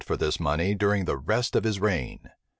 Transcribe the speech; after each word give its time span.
for 0.03 0.17
this 0.17 0.39
money 0.39 0.73
during 0.73 1.05
the 1.05 1.15
rest 1.15 1.55
of 1.55 1.63
his 1.63 1.79
reign. 1.79 2.31